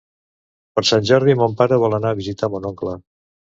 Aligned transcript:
Per 0.79 0.83
Sant 0.89 1.05
Jordi 1.09 1.35
mon 1.41 1.53
pare 1.59 1.79
vol 1.85 1.97
anar 1.99 2.15
a 2.15 2.19
visitar 2.23 2.51
mon 2.55 2.67
oncle. 2.73 2.97